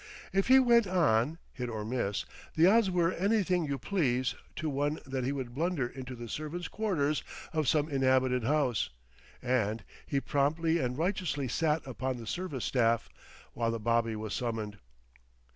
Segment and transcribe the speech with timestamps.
[0.33, 4.97] If he went on, hit or miss, the odds were anything you please to one
[5.05, 7.21] that he would blunder into the servant's quarters
[7.53, 8.89] of some inhabited house,
[9.43, 13.09] and be promptly and righteously sat upon by the service staff,
[13.53, 14.79] while the bobby was summoned.